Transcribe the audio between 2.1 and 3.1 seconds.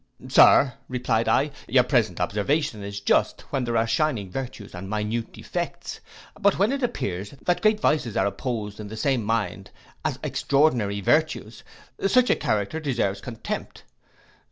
observation is